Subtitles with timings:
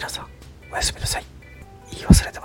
[0.00, 0.26] 皆さん
[0.72, 1.24] おやすみなさい。
[1.90, 2.39] 言い忘れた